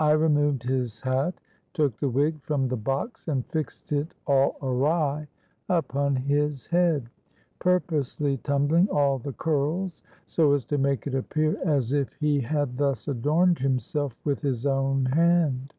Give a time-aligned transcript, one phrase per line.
[0.00, 1.40] I removed his hat,
[1.74, 5.28] took the wig from the box and fixed it all awry
[5.68, 7.08] upon his head,
[7.60, 12.78] purposely tumbling all the curls, so as to make it appear as if he had
[12.78, 15.72] thus adorned himself with his own hand.